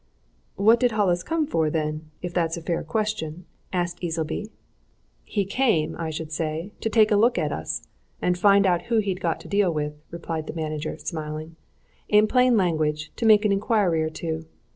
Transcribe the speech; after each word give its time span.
"What 0.55 0.79
did 0.79 0.93
Hollis 0.93 1.21
come 1.21 1.45
for, 1.45 1.69
then, 1.69 2.09
if 2.23 2.33
that's 2.33 2.57
a 2.57 2.61
fair 2.63 2.81
question?" 2.83 3.45
asked 3.71 4.03
Easleby. 4.03 4.49
"He 5.25 5.45
came, 5.45 5.95
I 5.95 6.09
should 6.09 6.31
say, 6.31 6.71
to 6.79 6.89
take 6.89 7.11
a 7.11 7.15
look 7.15 7.37
at 7.37 7.51
us, 7.51 7.83
and 8.19 8.35
find 8.35 8.65
out 8.65 8.85
who 8.85 8.97
he'd 8.97 9.21
got 9.21 9.39
to 9.41 9.47
deal 9.47 9.71
with," 9.71 9.93
replied 10.09 10.47
the 10.47 10.53
manager, 10.55 10.97
smiling. 10.97 11.55
"In 12.09 12.25
plain 12.25 12.57
language, 12.57 13.11
to 13.17 13.27
make 13.27 13.45
an 13.45 13.51
inquiry 13.51 14.01
or 14.01 14.09
two. 14.09 14.47